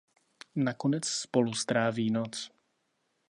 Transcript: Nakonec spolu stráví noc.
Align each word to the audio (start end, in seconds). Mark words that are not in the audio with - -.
Nakonec 0.55 1.07
spolu 1.07 1.53
stráví 1.53 2.11
noc. 2.11 2.51